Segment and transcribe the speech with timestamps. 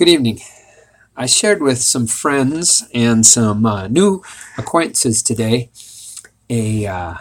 [0.00, 0.40] Good evening.
[1.14, 4.22] I shared with some friends and some uh, new
[4.56, 5.68] acquaintances today
[6.48, 7.14] a, uh,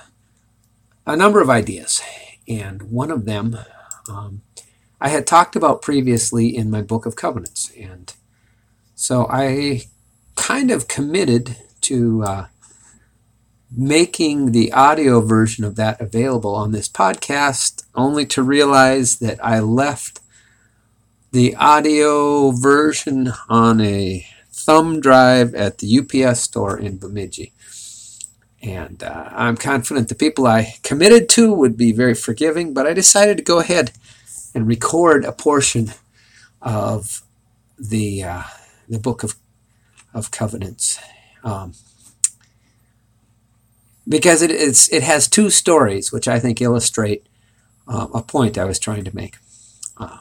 [1.06, 2.02] a number of ideas.
[2.48, 3.58] And one of them
[4.10, 4.44] um,
[5.02, 7.70] I had talked about previously in my Book of Covenants.
[7.78, 8.14] And
[8.96, 9.82] so I
[10.38, 12.46] kind of committed to uh,
[13.70, 19.60] making the audio version of that available on this podcast, only to realize that I
[19.60, 20.22] left
[21.32, 27.54] the audio version on a thumb drive at the UPS store in Bemidji.
[28.62, 32.94] And uh, I'm confident the people I committed to would be very forgiving, but I
[32.94, 33.92] decided to go ahead
[34.54, 35.94] and record a portion
[36.62, 37.22] of
[37.78, 38.44] the, uh,
[38.90, 39.36] the book of,
[40.14, 41.00] of covenants.
[41.44, 41.74] Um,
[44.08, 47.26] because it, it's, it has two stories, which I think illustrate
[47.88, 49.38] uh, a point I was trying to make.
[49.96, 50.18] Uh,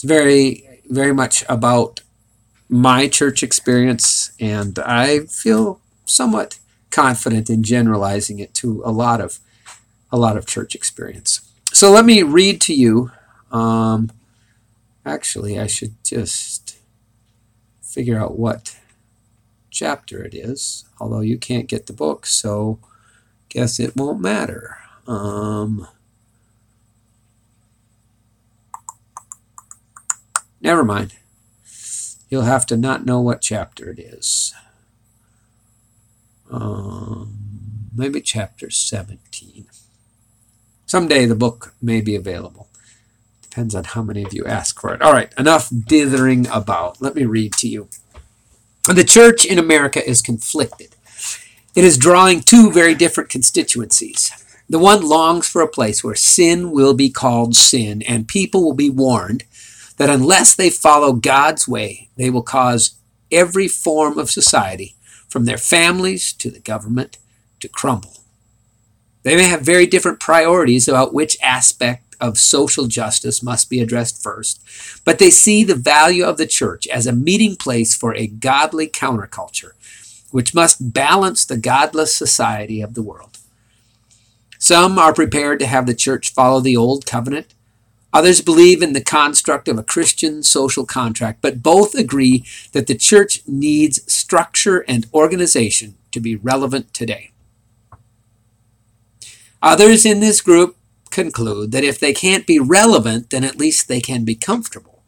[0.00, 2.00] it's very, very much about
[2.70, 9.40] my church experience, and I feel somewhat confident in generalizing it to a lot of
[10.10, 11.40] a lot of church experience.
[11.72, 13.10] So let me read to you.
[13.52, 14.10] Um,
[15.04, 16.78] actually, I should just
[17.82, 18.78] figure out what
[19.70, 22.78] chapter it is, although you can't get the book, so
[23.50, 24.78] guess it won't matter.
[25.06, 25.86] Um,
[30.60, 31.14] Never mind.
[32.28, 34.54] You'll have to not know what chapter it is.
[36.50, 37.38] Um,
[37.94, 39.66] maybe chapter 17.
[40.86, 42.68] Someday the book may be available.
[43.42, 45.02] Depends on how many of you ask for it.
[45.02, 47.00] All right, enough dithering about.
[47.00, 47.88] Let me read to you.
[48.86, 50.94] The church in America is conflicted.
[51.74, 54.30] It is drawing two very different constituencies.
[54.68, 58.74] The one longs for a place where sin will be called sin and people will
[58.74, 59.44] be warned
[60.00, 62.94] that unless they follow God's way, they will cause
[63.30, 64.96] every form of society,
[65.28, 67.18] from their families to the government,
[67.60, 68.16] to crumble.
[69.24, 74.22] They may have very different priorities about which aspect of social justice must be addressed
[74.22, 74.62] first,
[75.04, 78.88] but they see the value of the church as a meeting place for a godly
[78.88, 79.72] counterculture,
[80.30, 83.36] which must balance the godless society of the world.
[84.58, 87.52] Some are prepared to have the church follow the old covenant
[88.12, 92.96] Others believe in the construct of a Christian social contract, but both agree that the
[92.96, 97.30] church needs structure and organization to be relevant today.
[99.62, 100.76] Others in this group
[101.10, 105.02] conclude that if they can't be relevant, then at least they can be comfortable.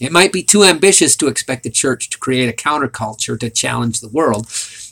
[0.00, 4.00] It might be too ambitious to expect the church to create a counterculture to challenge
[4.00, 4.46] the world.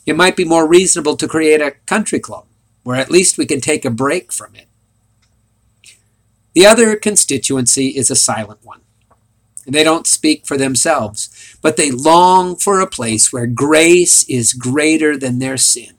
[0.06, 2.44] It might be more reasonable to create a country club
[2.84, 4.66] where at least we can take a break from it
[6.54, 8.80] the other constituency is a silent one.
[9.66, 15.16] They don't speak for themselves, but they long for a place where grace is greater
[15.16, 15.94] than their sin.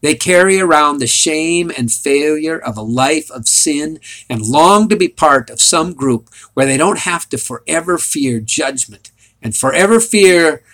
[0.00, 4.96] They carry around the shame and failure of a life of sin and long to
[4.96, 10.00] be part of some group where they don't have to forever fear judgment and forever
[10.00, 10.64] fear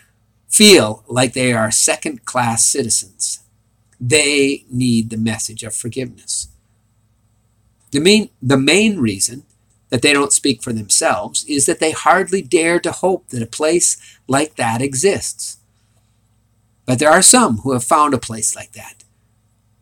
[0.49, 3.41] feel like they are second class citizens.
[4.00, 6.49] They need the message of forgiveness.
[7.91, 9.44] The main, the main reason
[9.91, 13.47] that they don't speak for themselves is that they hardly dare to hope that a
[13.47, 15.59] place like that exists.
[16.84, 19.04] But there are some who have found a place like that,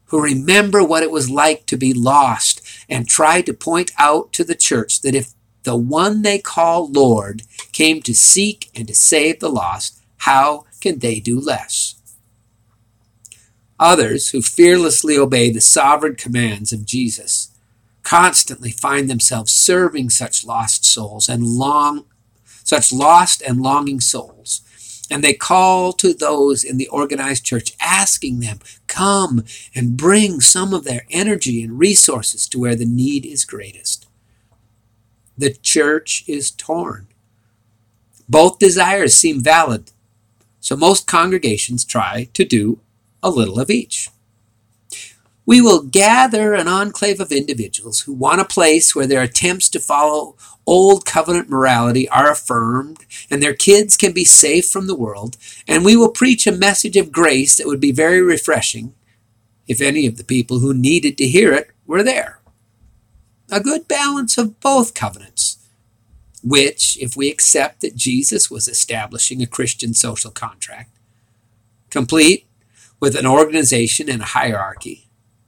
[0.07, 4.45] who remember what it was like to be lost and try to point out to
[4.45, 5.33] the church that if
[5.65, 11.01] the one they call Lord came to seek and to save the lost, how can
[11.01, 11.95] they do less?
[13.79, 17.51] Others who fearlessly obey the sovereign commands of Jesus
[18.07, 22.05] constantly find themselves serving such lost souls and long
[22.63, 24.61] such lost and longing souls.
[25.11, 30.73] And they call to those in the organized church asking them come and bring some
[30.73, 34.07] of their energy and resources to where the need is greatest.
[35.37, 37.09] The church is torn.
[38.29, 39.91] Both desires seem valid.
[40.61, 42.81] So most congregations try to do
[43.21, 44.11] a little of each
[45.47, 49.79] we will gather an enclave of individuals who want a place where their attempts to
[49.79, 55.37] follow old covenant morality are affirmed and their kids can be safe from the world,
[55.69, 58.93] and we will preach a message of grace that would be very refreshing
[59.69, 62.41] if any of the people who needed to hear it were there.
[63.51, 65.59] A good balance of both covenants,
[66.43, 70.91] which, if we accept that Jesus was establishing a Christian social contract,
[71.91, 72.49] complete
[72.99, 75.06] with an organization and a hierarchy,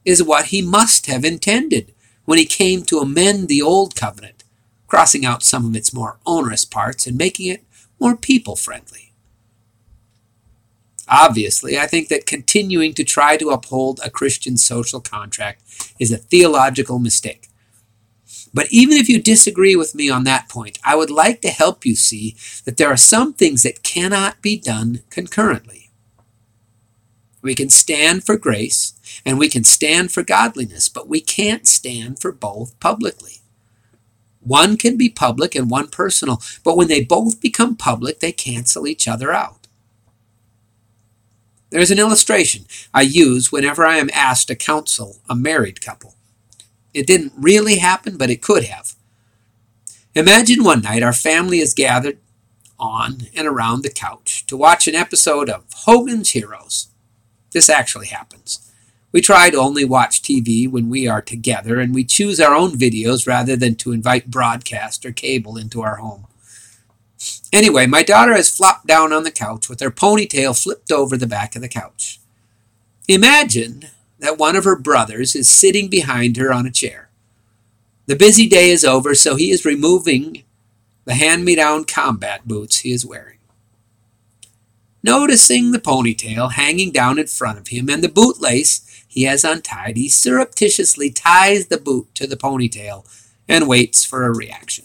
[0.09, 1.93] is what he must have intended
[2.25, 4.43] when he came to amend the old covenant
[4.87, 7.63] crossing out some of its more onerous parts and making it
[8.01, 9.13] more people friendly.
[11.07, 15.63] Obviously, I think that continuing to try to uphold a Christian social contract
[15.99, 17.49] is a theological mistake.
[18.55, 21.85] But even if you disagree with me on that point, I would like to help
[21.85, 22.35] you see
[22.65, 25.91] that there are some things that cannot be done concurrently.
[27.43, 28.95] We can stand for grace
[29.25, 33.41] and we can stand for godliness, but we can't stand for both publicly.
[34.41, 38.87] One can be public and one personal, but when they both become public, they cancel
[38.87, 39.67] each other out.
[41.71, 46.15] There's an illustration I use whenever I am asked to counsel a married couple.
[46.95, 48.95] It didn't really happen, but it could have.
[50.15, 52.19] Imagine one night our family is gathered
[52.79, 56.89] on and around the couch to watch an episode of Hogan's Heroes.
[57.53, 58.68] This actually happens.
[59.11, 62.73] We try to only watch TV when we are together, and we choose our own
[62.73, 66.27] videos rather than to invite broadcast or cable into our home.
[67.53, 71.27] Anyway, my daughter has flopped down on the couch with her ponytail flipped over the
[71.27, 72.21] back of the couch.
[73.09, 73.87] Imagine
[74.19, 77.09] that one of her brothers is sitting behind her on a chair.
[78.07, 80.45] The busy day is over, so he is removing
[81.07, 83.39] the hand me down combat boots he is wearing.
[85.03, 89.97] Noticing the ponytail hanging down in front of him and the bootlace he has untied,
[89.97, 93.05] he surreptitiously ties the boot to the ponytail
[93.49, 94.85] and waits for a reaction.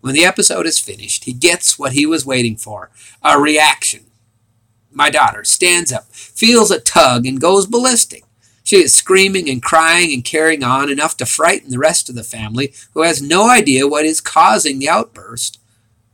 [0.00, 2.90] When the episode is finished, he gets what he was waiting for
[3.22, 4.06] a reaction
[4.94, 8.24] my daughter, stands up, feels a tug, and goes ballistic.
[8.62, 12.24] She is screaming and crying and carrying on enough to frighten the rest of the
[12.24, 15.60] family, who has no idea what is causing the outburst,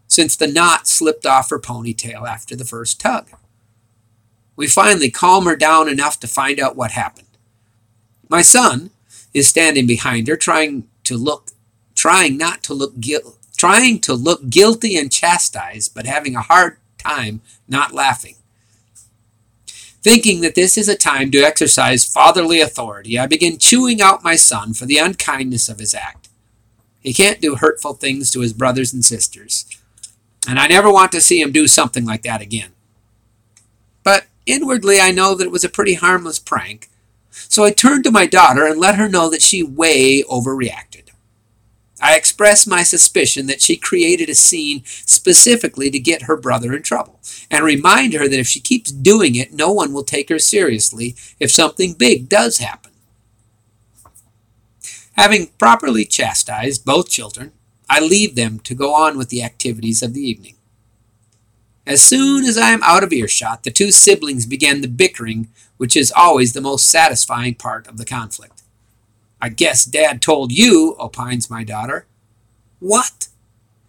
[0.08, 3.28] since the knot slipped off her ponytail after the first tug.
[4.60, 7.28] We finally calm her down enough to find out what happened.
[8.28, 8.90] My son
[9.32, 11.52] is standing behind her, trying to look,
[11.94, 16.76] trying not to look guilty, trying to look guilty and chastised, but having a hard
[16.98, 18.36] time not laughing.
[20.02, 24.36] Thinking that this is a time to exercise fatherly authority, I begin chewing out my
[24.36, 26.28] son for the unkindness of his act.
[27.00, 29.64] He can't do hurtful things to his brothers and sisters,
[30.46, 32.72] and I never want to see him do something like that again.
[34.50, 36.90] Inwardly, I know that it was a pretty harmless prank,
[37.30, 41.10] so I turned to my daughter and let her know that she way overreacted.
[42.02, 46.82] I expressed my suspicion that she created a scene specifically to get her brother in
[46.82, 50.40] trouble, and remind her that if she keeps doing it, no one will take her
[50.40, 52.90] seriously if something big does happen.
[55.12, 57.52] Having properly chastised both children,
[57.88, 60.56] I leave them to go on with the activities of the evening.
[61.90, 65.96] As soon as I am out of earshot, the two siblings begin the bickering, which
[65.96, 68.62] is always the most satisfying part of the conflict.
[69.42, 72.06] I guess Dad told you, opines my daughter.
[72.78, 73.26] What?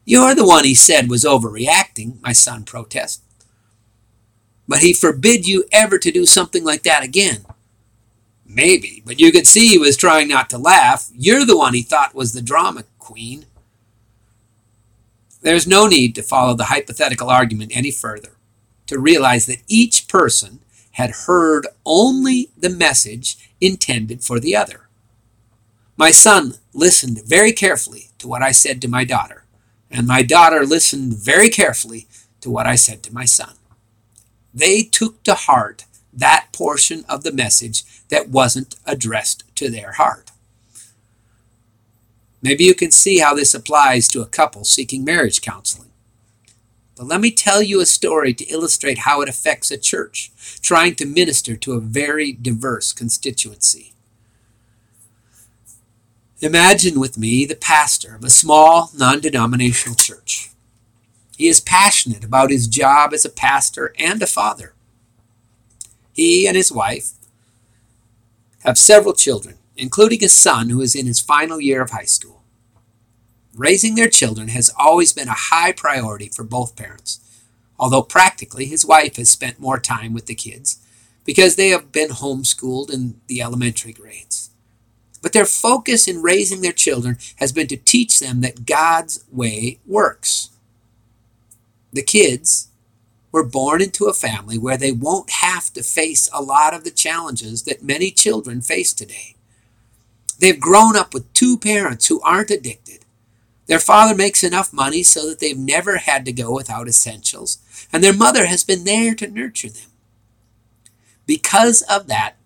[0.03, 3.21] You're the one he said was overreacting, my son protests.
[4.67, 7.45] But he forbid you ever to do something like that again.
[8.47, 11.11] Maybe, but you could see he was trying not to laugh.
[11.13, 13.45] You're the one he thought was the drama queen.
[15.41, 18.37] There's no need to follow the hypothetical argument any further,
[18.87, 20.59] to realize that each person
[20.93, 24.87] had heard only the message intended for the other.
[25.97, 29.45] My son listened very carefully to what I said to my daughter,
[29.89, 32.07] and my daughter listened very carefully
[32.41, 33.55] to what I said to my son.
[34.53, 40.30] They took to heart that portion of the message that wasn't addressed to their heart.
[42.41, 45.91] Maybe you can see how this applies to a couple seeking marriage counseling.
[46.95, 50.31] But let me tell you a story to illustrate how it affects a church
[50.61, 53.93] trying to minister to a very diverse constituency.
[56.41, 60.49] Imagine with me the pastor of a small non denominational church.
[61.37, 64.73] He is passionate about his job as a pastor and a father.
[66.13, 67.13] He and his wife
[68.63, 72.43] have several children, including a son who is in his final year of high school.
[73.55, 77.19] Raising their children has always been a high priority for both parents,
[77.77, 80.79] although practically his wife has spent more time with the kids
[81.25, 84.49] because they have been homeschooled in the elementary grades.
[85.21, 89.79] But their focus in raising their children has been to teach them that God's way
[89.85, 90.49] works.
[91.93, 92.69] The kids
[93.31, 96.91] were born into a family where they won't have to face a lot of the
[96.91, 99.30] challenges that many children face today.
[100.41, 103.05] They've grown up with two parents who aren't addicted.
[103.67, 107.59] Their father makes enough money so that they've never had to go without essentials,
[107.93, 109.91] and their mother has been there to nurture them.
[111.27, 112.37] Because of that,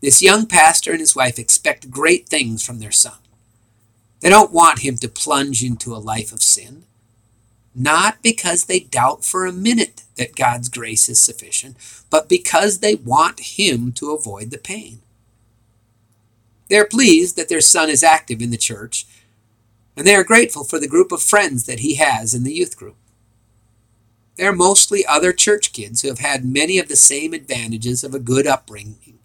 [0.00, 3.18] this young pastor and his wife expect great things from their son.
[4.20, 6.82] They don't want him to plunge into a life of sin,
[7.76, 11.76] not because they doubt for a minute that God's grace is sufficient,
[12.10, 15.00] but because they want him to avoid the pain.
[16.68, 19.06] They're pleased that their son is active in the church,
[19.96, 22.76] and they are grateful for the group of friends that he has in the youth
[22.76, 22.96] group.
[24.36, 28.18] They're mostly other church kids who have had many of the same advantages of a
[28.18, 29.18] good upbringing,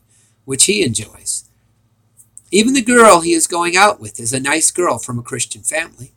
[0.45, 1.49] which he enjoys.
[2.51, 5.61] Even the girl he is going out with is a nice girl from a Christian
[5.61, 6.11] family.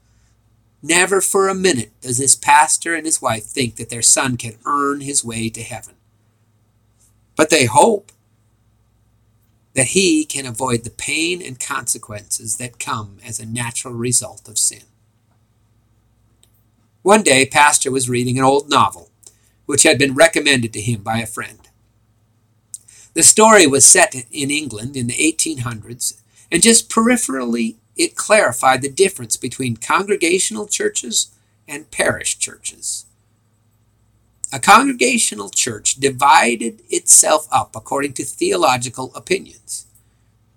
[0.83, 4.59] Never for a minute does this pastor and his wife think that their son can
[4.67, 5.95] earn his way to heaven.
[7.37, 8.13] But they hope
[9.75, 14.59] that he can avoid the pain and consequences that come as a natural result of
[14.59, 14.85] sin.
[17.03, 19.11] One day, Pastor was reading an old novel,
[19.67, 21.59] which had been recommended to him by a friend.
[23.15, 28.91] The story was set in England in the 1800s, and just peripherally it clarified the
[28.91, 31.35] difference between congregational churches
[31.69, 33.07] and parish churches.
[34.55, 39.87] A congregational church divided itself up according to theological opinions.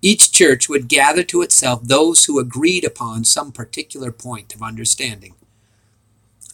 [0.04, 5.34] Each church would gather to itself those who agreed upon some particular point of understanding.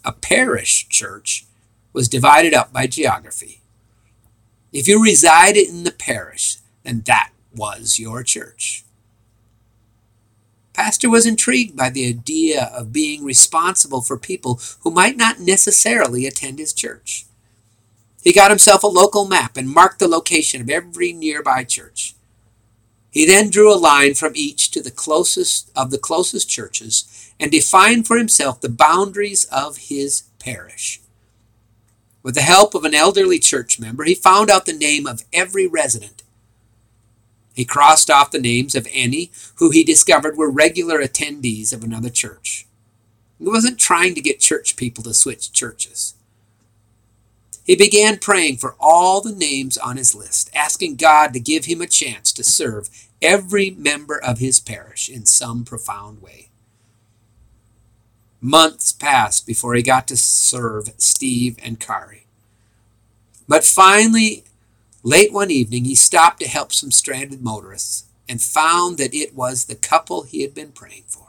[0.06, 1.46] A parish church
[1.92, 3.60] was divided up by geography.
[4.72, 8.86] If you resided in the parish, then that was your church.
[10.72, 16.26] Pastor was intrigued by the idea of being responsible for people who might not necessarily
[16.26, 17.26] attend his church.
[18.24, 22.16] He got himself a local map and marked the location of every nearby church.
[23.12, 27.52] He then drew a line from each to the closest of the closest churches and
[27.52, 31.02] defined for himself the boundaries of his parish.
[32.24, 35.68] With the help of an elderly church member, he found out the name of every
[35.68, 36.24] resident.
[37.54, 42.10] He crossed off the names of any who he discovered were regular attendees of another
[42.10, 42.66] church.
[43.38, 46.16] He wasn't trying to get church people to switch churches.
[47.66, 51.82] He began praying for all the names on his list, asking God to give him
[51.82, 52.90] a chance to serve
[53.22, 56.50] every member of his parish in some profound way.
[58.42, 62.26] Months passed before he got to serve Steve and Kari.
[63.48, 64.44] But finally,
[65.02, 69.66] late one evening, he stopped to help some stranded motorists and found that it was
[69.66, 71.23] the couple he had been praying for.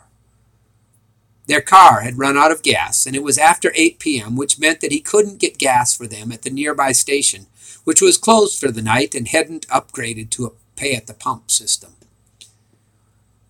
[1.46, 4.80] Their car had run out of gas, and it was after 8 p.m., which meant
[4.80, 7.46] that he couldn't get gas for them at the nearby station,
[7.84, 11.50] which was closed for the night and hadn't upgraded to a pay at the pump
[11.50, 11.92] system.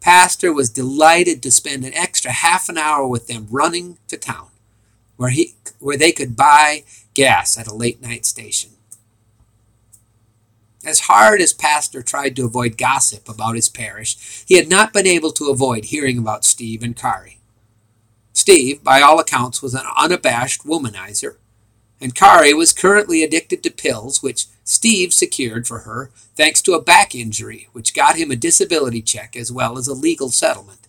[0.01, 4.49] Pastor was delighted to spend an extra half an hour with them running to town,
[5.17, 6.85] where, he, where they could buy
[7.15, 8.73] gas at a late night station.
[10.85, 15.07] As hard as Pastor tried to avoid gossip about his parish, he had not been
[15.07, 17.39] able to avoid hearing about Steve and Kari.
[18.35, 21.37] Steve, by all accounts, was an unabashed womanizer,
[22.00, 26.83] and Kari was currently addicted to pills, which Steve secured for her thanks to a
[26.83, 30.81] back injury, which got him a disability check as well as a legal settlement.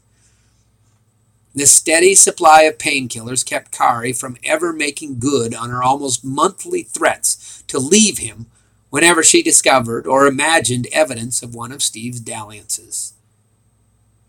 [1.53, 6.83] This steady supply of painkillers kept Kari from ever making good on her almost monthly
[6.83, 8.47] threats to leave him
[8.89, 13.13] whenever she discovered or imagined evidence of one of Steve's dalliances.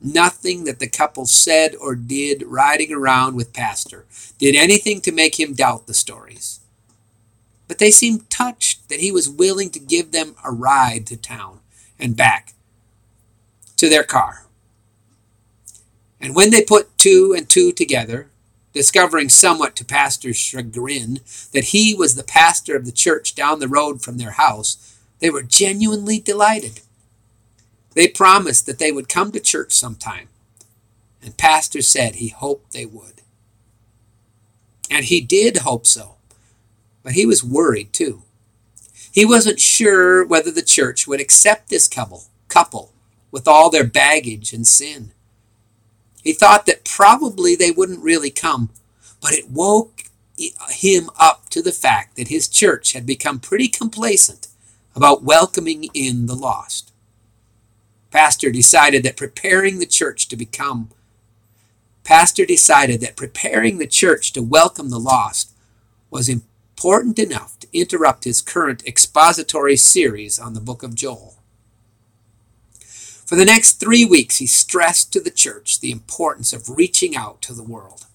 [0.06, 4.06] Nothing that the couple said or did riding around with Pastor
[4.38, 6.60] did anything to make him doubt the stories.
[7.66, 11.58] But they seemed touched that he was willing to give them a ride to town
[11.98, 12.54] and back
[13.78, 14.46] to their car.
[16.20, 18.28] And when they put two and two together,
[18.72, 21.18] discovering somewhat to Pastor's chagrin
[21.52, 25.30] that he was the pastor of the church down the road from their house, they
[25.30, 26.80] were genuinely delighted.
[27.96, 30.28] They promised that they would come to church sometime,
[31.22, 33.22] and Pastor said he hoped they would.
[34.90, 36.16] And he did hope so,
[37.02, 38.22] but he was worried too.
[39.10, 42.92] He wasn't sure whether the church would accept this couple, couple
[43.30, 45.12] with all their baggage and sin.
[46.22, 48.68] He thought that probably they wouldn't really come,
[49.22, 50.02] but it woke
[50.68, 54.48] him up to the fact that his church had become pretty complacent
[54.94, 56.92] about welcoming in the lost
[58.16, 60.88] pastor decided that preparing the church to become
[62.02, 65.52] pastor decided that preparing the church to welcome the lost
[66.08, 71.34] was important enough to interrupt his current expository series on the book of Joel.
[73.26, 77.42] For the next three weeks, he stressed to the church the importance of reaching out
[77.42, 78.06] to the world.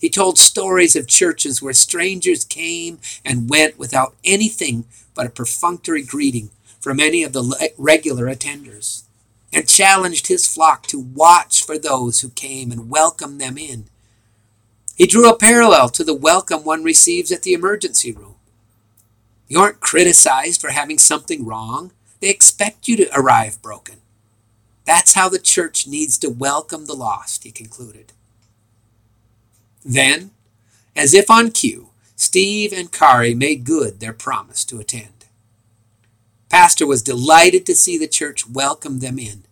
[0.00, 4.84] He told stories of churches where strangers came and went without anything
[5.16, 9.02] but a perfunctory greeting from any of the regular attenders.
[9.52, 13.86] And challenged his flock to watch for those who came and welcome them in.
[14.96, 18.34] He drew a parallel to the welcome one receives at the emergency room.
[19.48, 21.92] You aren't criticized for having something wrong.
[22.20, 23.96] They expect you to arrive broken.
[24.84, 28.12] That's how the church needs to welcome the lost, he concluded.
[29.84, 30.30] Then,
[30.94, 35.15] as if on cue, Steve and Kari made good their promise to attend.
[36.48, 39.44] Pastor was delighted to see the church welcome them in.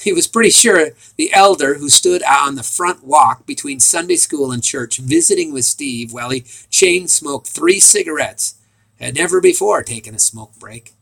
[0.00, 4.52] He was pretty sure the elder who stood on the front walk between Sunday school
[4.52, 8.56] and church visiting with Steve while he chain smoked three cigarettes
[8.98, 10.92] had never before taken a smoke break.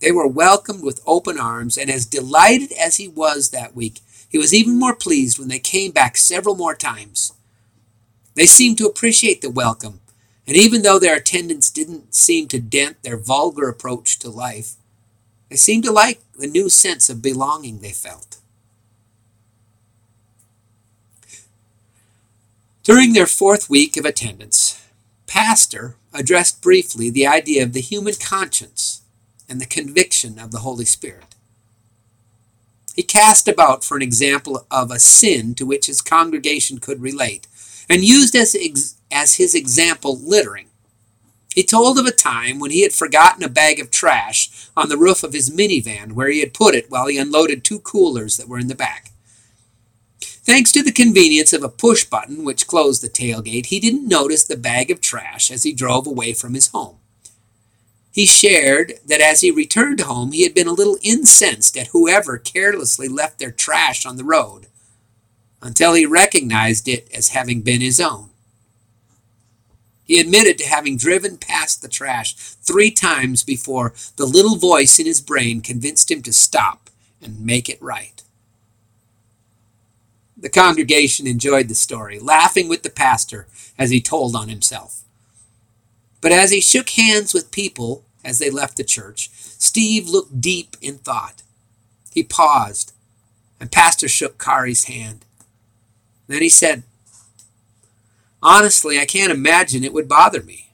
[0.00, 4.36] They were welcomed with open arms, and as delighted as he was that week, he
[4.38, 7.32] was even more pleased when they came back several more times.
[8.34, 10.00] They seemed to appreciate the welcome,
[10.46, 14.74] and even though their attendance didn't seem to dent their vulgar approach to life,
[15.48, 18.38] they seemed to like the new sense of belonging they felt.
[22.84, 24.80] During their fourth week of attendance,
[25.26, 29.02] Pastor addressed briefly the idea of the human conscience
[29.48, 31.34] and the conviction of the Holy Spirit.
[32.94, 37.46] He cast about for an example of a sin to which his congregation could relate,
[37.88, 38.56] and used as,
[39.10, 40.68] as his example littering.
[41.54, 44.98] He told of a time when he had forgotten a bag of trash on the
[44.98, 48.48] roof of his minivan where he had put it while he unloaded two coolers that
[48.48, 49.10] were in the back.
[50.20, 54.44] Thanks to the convenience of a push button which closed the tailgate, he didn't notice
[54.44, 56.98] the bag of trash as he drove away from his home.
[58.12, 62.38] He shared that as he returned home, he had been a little incensed at whoever
[62.38, 64.66] carelessly left their trash on the road
[65.62, 68.30] until he recognized it as having been his own.
[70.04, 75.06] He admitted to having driven past the trash three times before the little voice in
[75.06, 78.22] his brain convinced him to stop and make it right.
[80.36, 85.02] The congregation enjoyed the story, laughing with the pastor as he told on himself.
[86.20, 90.76] But as he shook hands with people as they left the church, Steve looked deep
[90.80, 91.42] in thought.
[92.12, 92.92] He paused,
[93.58, 95.25] and Pastor shook Kari's hand.
[96.26, 96.82] Then he said,
[98.42, 100.70] Honestly, I can't imagine it would bother me.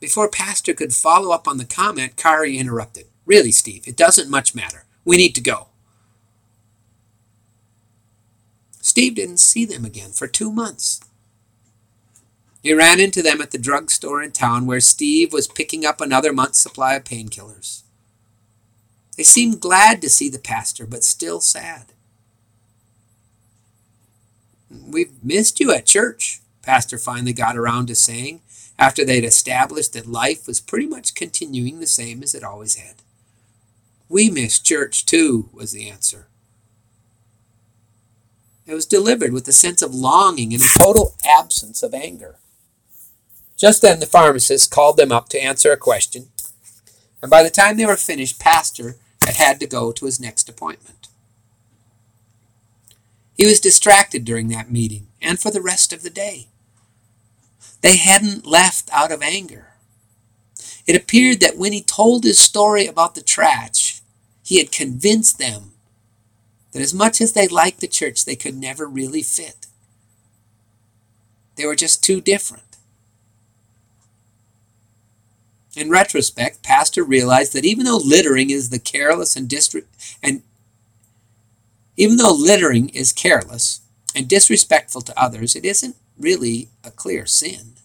[0.00, 3.06] Before Pastor could follow up on the comment, Kari interrupted.
[3.24, 4.84] Really, Steve, it doesn't much matter.
[5.04, 5.68] We need to go.
[8.80, 11.00] Steve didn't see them again for two months.
[12.62, 16.32] He ran into them at the drugstore in town where Steve was picking up another
[16.32, 17.82] month's supply of painkillers.
[19.16, 21.92] They seemed glad to see the pastor, but still sad.
[24.86, 28.40] We've missed you at church, Pastor finally got around to saying
[28.78, 32.96] after they'd established that life was pretty much continuing the same as it always had.
[34.08, 36.26] We miss church too, was the answer.
[38.66, 42.36] It was delivered with a sense of longing and a total absence of anger.
[43.56, 46.28] Just then the pharmacist called them up to answer a question,
[47.22, 50.48] and by the time they were finished, Pastor had had to go to his next
[50.48, 51.08] appointment.
[53.36, 56.48] He was distracted during that meeting and for the rest of the day.
[57.82, 59.68] They hadn't left out of anger.
[60.86, 64.00] It appeared that when he told his story about the trash,
[64.42, 65.72] he had convinced them
[66.72, 69.66] that as much as they liked the church, they could never really fit.
[71.56, 72.62] They were just too different.
[75.74, 79.84] In retrospect, Pastor realized that even though littering is the careless and distre-
[80.22, 80.42] and
[81.96, 83.80] even though littering is careless
[84.14, 87.76] and disrespectful to others, it isn't really a clear sin.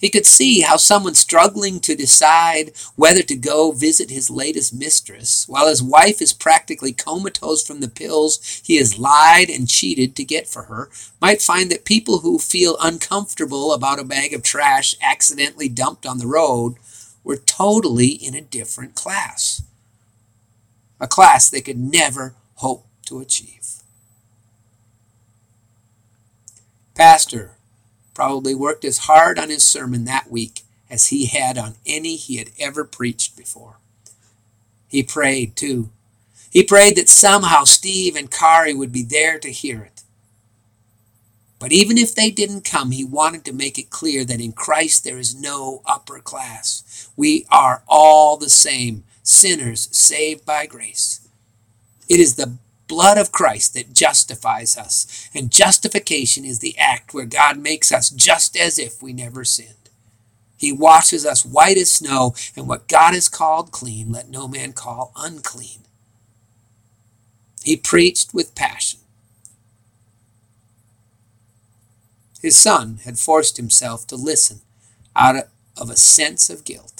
[0.00, 5.46] He could see how someone struggling to decide whether to go visit his latest mistress,
[5.46, 10.24] while his wife is practically comatose from the pills he has lied and cheated to
[10.24, 10.88] get for her,
[11.20, 16.16] might find that people who feel uncomfortable about a bag of trash accidentally dumped on
[16.16, 16.76] the road
[17.22, 19.62] were totally in a different class.
[21.00, 23.82] A class they could never hope to achieve.
[26.94, 27.56] Pastor,
[28.12, 30.60] probably worked as hard on his sermon that week
[30.90, 33.76] as he had on any he had ever preached before.
[34.88, 35.90] He prayed, too.
[36.50, 40.02] He prayed that somehow Steve and Kari would be there to hear it.
[41.60, 45.04] But even if they didn't come, he wanted to make it clear that in Christ
[45.04, 47.08] there is no upper class.
[47.16, 51.28] We are all the same, sinners saved by grace.
[52.08, 55.28] It is the blood of Christ that justifies us.
[55.34, 59.74] And justification is the act where God makes us just as if we never sinned.
[60.58, 64.74] He washes us white as snow, and what God has called clean, let no man
[64.74, 65.80] call unclean.
[67.64, 69.00] He preached with passion.
[72.42, 74.60] His son had forced himself to listen
[75.16, 75.36] out
[75.76, 76.99] of a sense of guilt.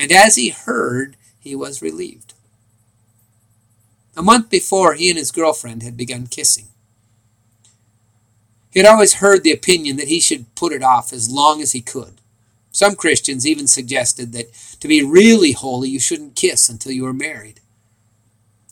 [0.00, 2.32] And as he heard, he was relieved.
[4.16, 6.68] A month before, he and his girlfriend had begun kissing.
[8.70, 11.72] He had always heard the opinion that he should put it off as long as
[11.72, 12.22] he could.
[12.72, 17.12] Some Christians even suggested that to be really holy, you shouldn't kiss until you were
[17.12, 17.60] married.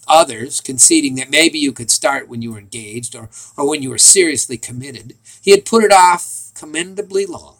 [0.06, 3.90] Others, conceding that maybe you could start when you were engaged or, or when you
[3.90, 7.57] were seriously committed, he had put it off commendably long.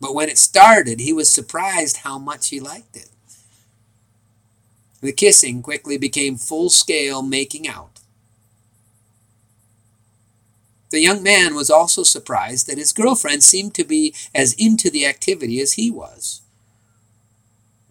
[0.00, 3.10] But when it started, he was surprised how much he liked it.
[5.00, 8.00] The kissing quickly became full scale making out.
[10.90, 15.06] The young man was also surprised that his girlfriend seemed to be as into the
[15.06, 16.42] activity as he was.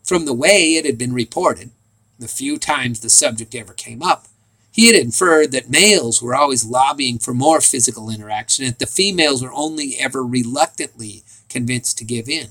[0.03, 1.71] From the way it had been reported,
[2.17, 4.27] the few times the subject ever came up,
[4.75, 8.85] he had inferred that males were always lobbying for more physical interaction and that the
[8.85, 12.49] females were only ever reluctantly convinced to give in.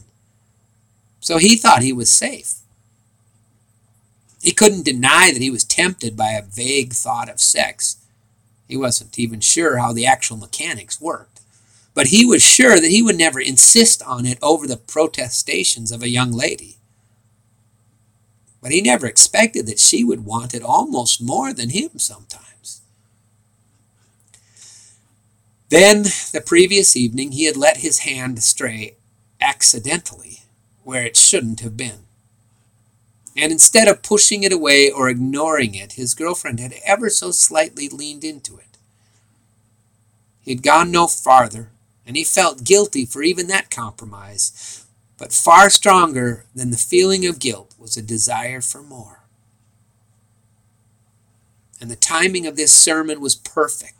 [1.21, 2.55] So he thought he was safe.
[4.43, 7.99] He couldn't deny that he was tempted by a vague thought of sex
[8.67, 11.41] he wasn't even sure how the actual mechanics worked.
[11.93, 16.03] But he was sure that he would never insist on it over the protestations of
[16.03, 16.79] a young lady.
[18.65, 22.81] But he never expected that she would want it almost more than him sometimes.
[25.69, 28.95] Then, the previous evening, he had let his hand stray
[29.39, 30.45] accidentally
[30.83, 32.07] where it shouldn't have been.
[33.37, 37.91] And instead of pushing it away or ignoring it, his girlfriend had ever so slightly
[37.91, 38.79] leaned into it.
[40.41, 41.69] He had gone no farther,
[42.07, 44.84] and he felt guilty for even that compromise.
[45.17, 49.21] But far stronger than the feeling of guilt was a desire for more.
[51.81, 53.95] And the timing of this sermon was perfect.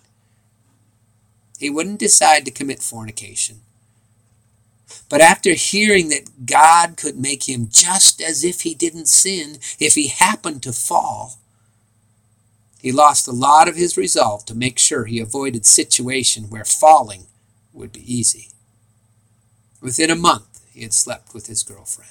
[1.59, 3.61] He wouldn't decide to commit fornication
[5.09, 9.95] but after hearing that God could make him just as if he didn't sin if
[9.95, 11.39] he happened to fall,
[12.81, 17.27] he lost a lot of his resolve to make sure he avoided situation where falling
[17.73, 18.51] would be easy.
[19.81, 22.11] Within a month, he had slept with his girlfriend.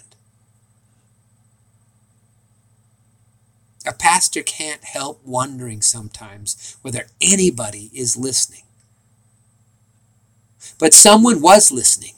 [3.85, 8.63] A pastor can't help wondering sometimes whether anybody is listening.
[10.79, 12.13] But someone was listening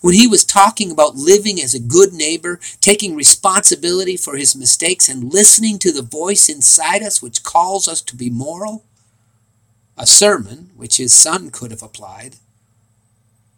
[0.00, 5.08] when he was talking about living as a good neighbor, taking responsibility for his mistakes,
[5.08, 8.84] and listening to the voice inside us which calls us to be moral,
[9.96, 12.36] a sermon which his son could have applied.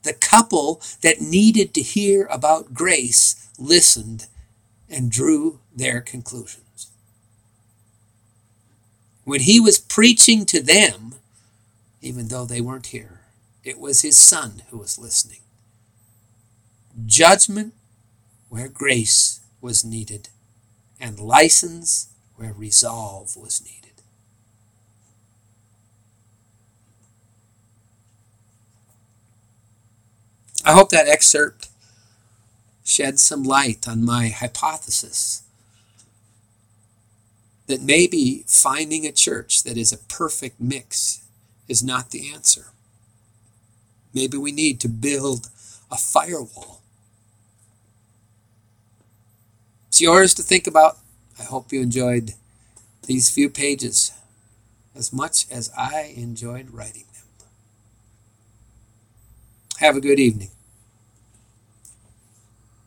[0.02, 4.26] The couple that needed to hear about grace listened
[4.88, 6.90] and drew their conclusions.
[9.24, 11.14] When he was preaching to them,
[12.00, 13.20] even though they weren't here,
[13.62, 15.38] it was his son who was listening
[17.06, 17.74] judgment
[18.48, 20.28] where grace was needed,
[21.00, 23.91] and license where resolve was needed.
[30.64, 31.68] I hope that excerpt
[32.84, 35.42] sheds some light on my hypothesis
[37.66, 41.24] that maybe finding a church that is a perfect mix
[41.68, 42.66] is not the answer.
[44.12, 45.48] Maybe we need to build
[45.90, 46.82] a firewall
[49.92, 50.96] It's yours to think about.
[51.38, 52.32] I hope you enjoyed
[53.06, 54.12] these few pages
[54.94, 57.11] as much as I enjoyed writing.
[59.82, 60.50] Have a good evening.